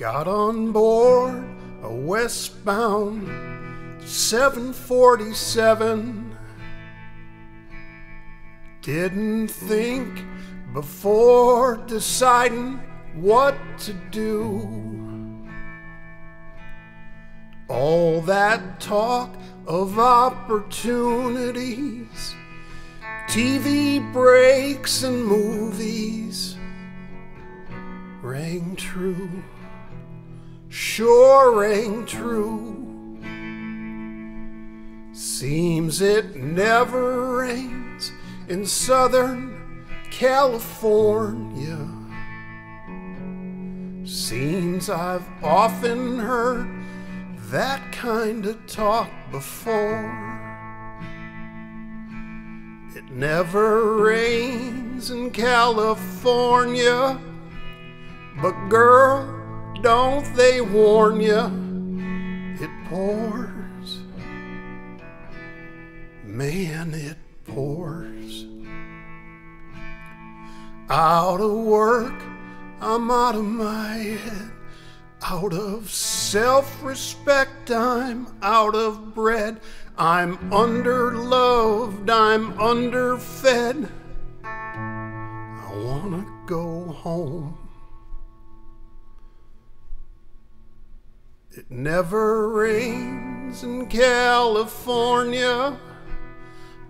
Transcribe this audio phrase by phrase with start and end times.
[0.00, 1.44] Got on board
[1.82, 3.28] a westbound
[4.08, 6.36] 747.
[8.80, 10.24] Didn't think
[10.72, 12.80] before deciding
[13.14, 14.66] what to do.
[17.68, 19.36] All that talk
[19.66, 22.34] of opportunities,
[23.28, 26.56] TV breaks and movies
[28.22, 29.28] rang true,
[30.70, 33.18] sure rang true.
[35.12, 38.12] Seems it never rains
[38.48, 41.88] in Southern California.
[44.04, 46.68] Seems I've often heard
[47.50, 50.06] that kind of talk before.
[52.94, 57.20] It never rains in California,
[58.40, 59.39] but girl,
[59.82, 61.44] don't they warn you?
[62.60, 64.00] It pours.
[66.24, 68.46] Man, it pours.
[70.90, 72.20] Out of work,
[72.80, 74.50] I'm out of my head.
[75.22, 79.60] Out of self respect, I'm out of bread.
[79.96, 83.88] I'm underloved, I'm underfed.
[84.42, 87.69] I wanna go home.
[91.52, 95.76] It never rains in California,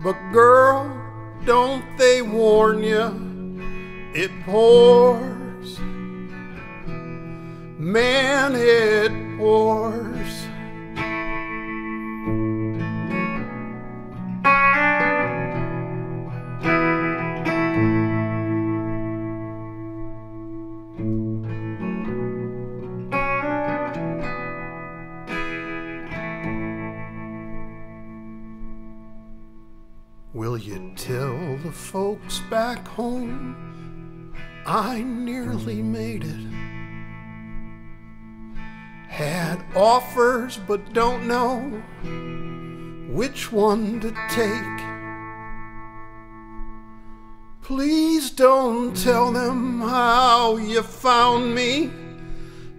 [0.02, 0.84] but girl,
[1.46, 3.10] don't they warn ya?
[4.14, 5.78] It pours.
[7.78, 9.99] Man, it pours.
[30.32, 34.32] Will you tell the folks back home
[34.64, 36.46] I nearly made it?
[39.08, 41.82] Had offers but don't know
[43.12, 44.80] which one to take.
[47.60, 51.90] Please don't tell them how you found me.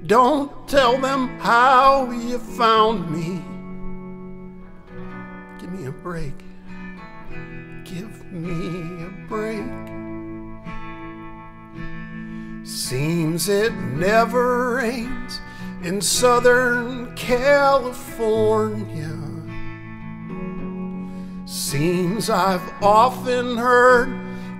[0.05, 3.43] Don't tell them how you found me.
[5.59, 6.50] Give me a break.
[7.83, 9.65] Give me a break.
[12.63, 15.41] Seems it never rains
[15.83, 19.17] in Southern California.
[21.45, 24.13] Seems I've often heard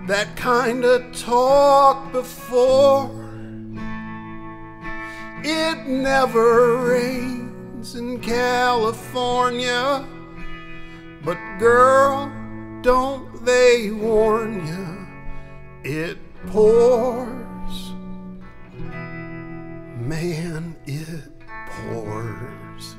[0.07, 3.11] that kind of talk before.
[5.43, 10.03] It never rains in California,
[11.23, 12.31] but girl,
[12.81, 15.07] don't they warn you?
[15.83, 17.91] It pours.
[19.99, 21.29] Man, it
[21.69, 22.95] pours.